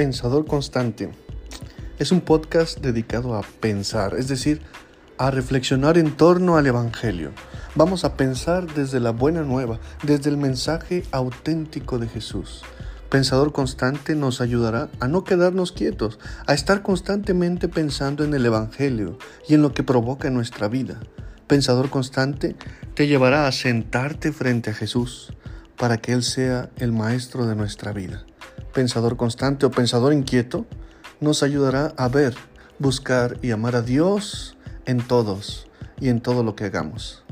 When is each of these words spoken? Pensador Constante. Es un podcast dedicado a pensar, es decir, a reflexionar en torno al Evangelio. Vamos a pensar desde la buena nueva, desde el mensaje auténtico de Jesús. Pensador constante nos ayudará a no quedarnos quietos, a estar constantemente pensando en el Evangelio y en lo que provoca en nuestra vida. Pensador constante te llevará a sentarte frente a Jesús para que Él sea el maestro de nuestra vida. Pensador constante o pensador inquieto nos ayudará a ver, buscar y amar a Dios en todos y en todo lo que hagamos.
Pensador 0.00 0.46
Constante. 0.46 1.10
Es 1.98 2.10
un 2.10 2.22
podcast 2.22 2.78
dedicado 2.78 3.34
a 3.34 3.42
pensar, 3.42 4.14
es 4.16 4.28
decir, 4.28 4.62
a 5.18 5.30
reflexionar 5.30 5.98
en 5.98 6.16
torno 6.16 6.56
al 6.56 6.66
Evangelio. 6.66 7.32
Vamos 7.74 8.06
a 8.06 8.16
pensar 8.16 8.66
desde 8.72 8.98
la 8.98 9.10
buena 9.10 9.42
nueva, 9.42 9.78
desde 10.02 10.30
el 10.30 10.38
mensaje 10.38 11.02
auténtico 11.12 11.98
de 11.98 12.08
Jesús. 12.08 12.62
Pensador 13.10 13.52
constante 13.52 14.14
nos 14.14 14.40
ayudará 14.40 14.88
a 15.00 15.06
no 15.06 15.22
quedarnos 15.22 15.70
quietos, 15.70 16.18
a 16.46 16.54
estar 16.54 16.80
constantemente 16.80 17.68
pensando 17.68 18.24
en 18.24 18.32
el 18.32 18.46
Evangelio 18.46 19.18
y 19.46 19.52
en 19.52 19.60
lo 19.60 19.74
que 19.74 19.82
provoca 19.82 20.28
en 20.28 20.34
nuestra 20.34 20.68
vida. 20.68 20.98
Pensador 21.46 21.90
constante 21.90 22.56
te 22.94 23.06
llevará 23.06 23.46
a 23.46 23.52
sentarte 23.52 24.32
frente 24.32 24.70
a 24.70 24.74
Jesús 24.74 25.34
para 25.76 25.98
que 25.98 26.14
Él 26.14 26.22
sea 26.22 26.70
el 26.78 26.90
maestro 26.90 27.44
de 27.44 27.54
nuestra 27.54 27.92
vida. 27.92 28.24
Pensador 28.72 29.16
constante 29.16 29.66
o 29.66 29.70
pensador 29.70 30.12
inquieto 30.12 30.66
nos 31.20 31.42
ayudará 31.42 31.92
a 31.96 32.08
ver, 32.08 32.34
buscar 32.78 33.36
y 33.42 33.50
amar 33.50 33.76
a 33.76 33.82
Dios 33.82 34.56
en 34.86 34.98
todos 35.06 35.66
y 36.00 36.08
en 36.08 36.20
todo 36.20 36.42
lo 36.42 36.54
que 36.56 36.64
hagamos. 36.64 37.24